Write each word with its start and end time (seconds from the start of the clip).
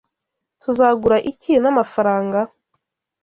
Tuzagura 0.63 1.17
iki 1.31 1.51
n'amafaranga? 1.63 2.39